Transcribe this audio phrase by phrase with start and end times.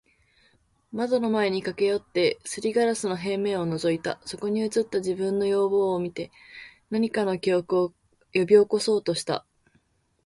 [0.93, 4.19] 窓の前に駈け寄って、磨硝子の平面を覗いた。
[4.25, 6.31] そこに映った自分の容貌を見て、
[6.89, 7.93] 何かの記憶を
[8.33, 9.45] 喚び起そうとした。